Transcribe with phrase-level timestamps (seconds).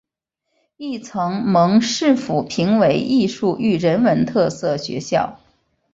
[0.77, 5.37] 亦曾蒙市府评为艺术与人文特色学校。